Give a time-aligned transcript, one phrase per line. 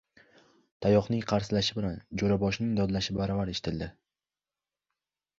[0.85, 3.91] Tayoqning qarsillashi bilan jo‘raboshining dodlashi baravar eshitildi.